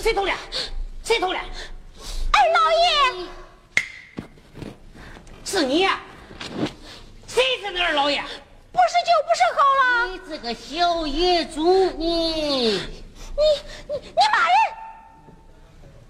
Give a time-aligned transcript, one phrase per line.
[0.00, 0.32] 谁偷的？
[1.04, 1.38] 谁偷的？
[1.38, 3.26] 二老爷，
[5.44, 6.00] 是你呀？
[7.26, 8.22] 谁是那二老爷？
[8.72, 10.06] 不是就不是好了。
[10.12, 12.80] 你这个小野猪，你你
[13.88, 14.56] 你你骂人！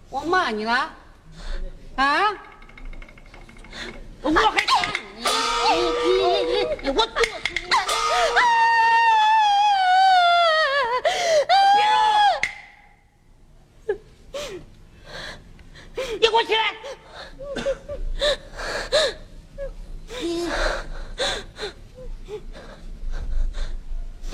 [0.08, 0.94] 我骂你了？
[1.96, 2.30] 啊？
[4.22, 4.62] 我还
[5.16, 5.24] 你
[6.05, 6.52] 你你
[6.83, 7.06] 你我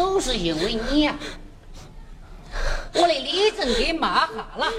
[0.06, 1.18] 都是因为你呀、
[2.94, 4.72] 我的李正给骂哈了，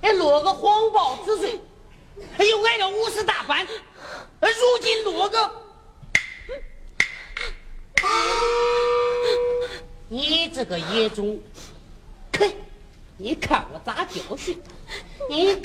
[0.00, 1.60] 还落个谎报之罪。
[2.38, 3.66] 哎呦，挨了五十大板，
[4.40, 5.50] 如今落个，
[10.08, 11.38] 你这个野种，
[13.18, 14.58] 你看我咋教训
[15.28, 15.60] 你？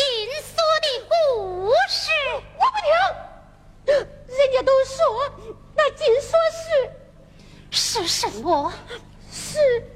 [0.00, 0.08] 金
[0.40, 2.08] 锁的故事。
[2.56, 2.76] 我不
[3.84, 4.96] 听，人家都说
[5.76, 6.38] 那金锁
[7.70, 8.72] 是是什么？
[9.30, 9.89] 是是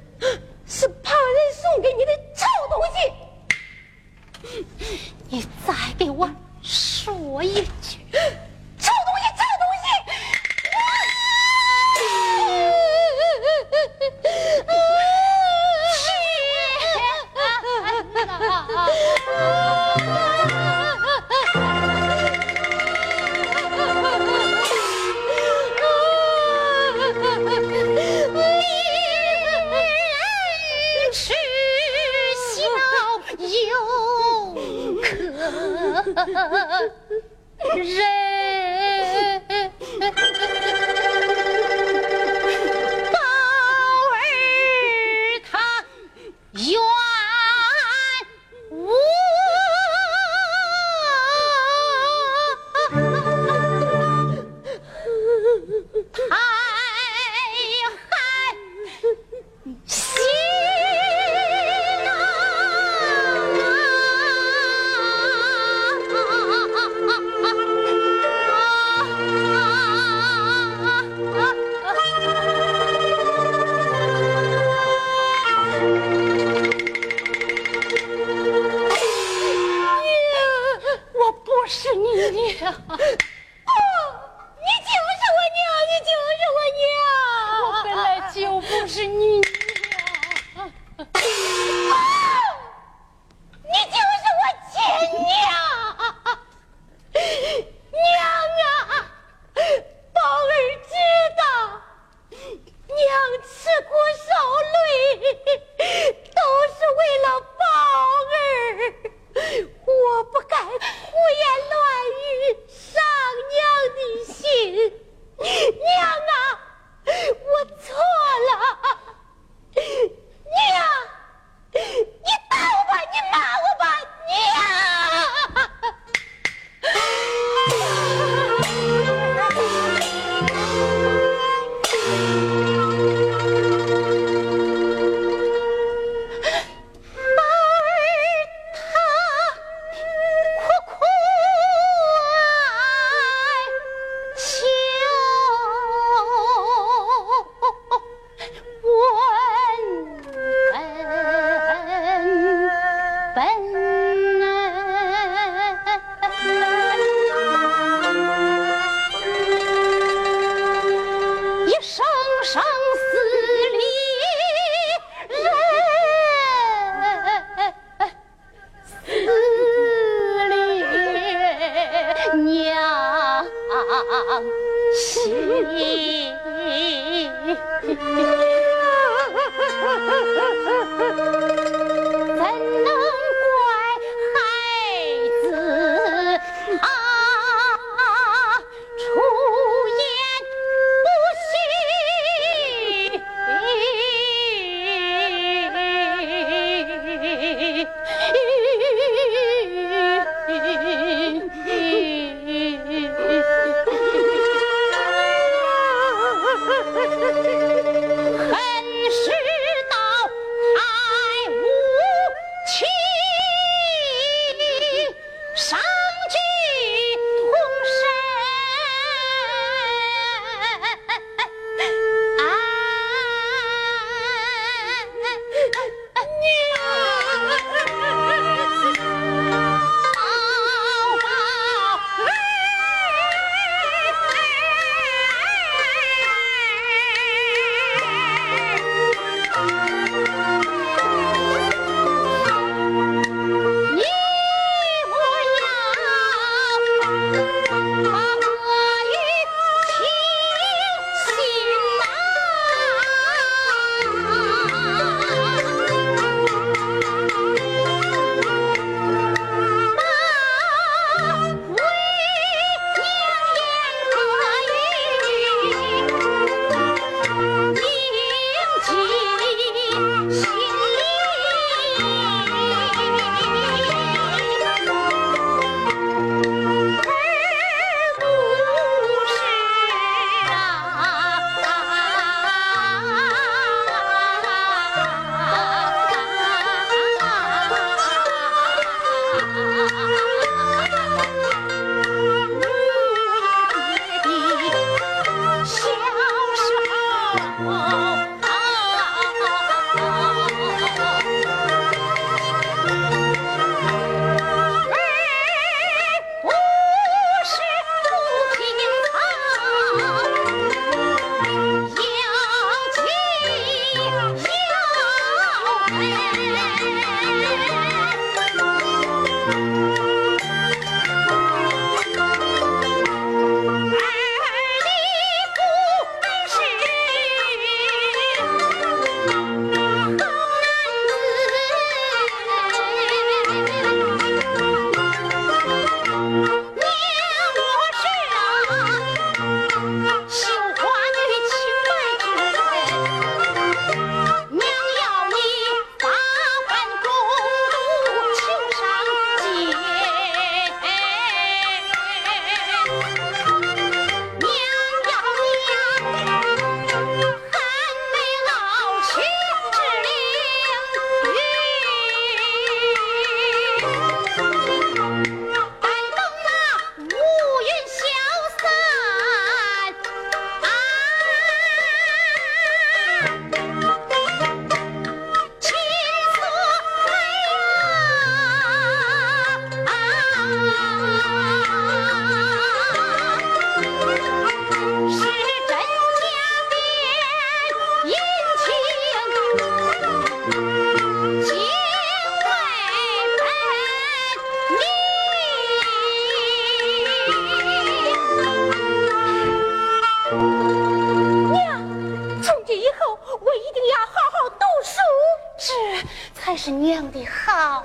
[36.15, 36.25] 哈
[37.75, 38.34] 人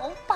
[0.03, 0.30] Oh.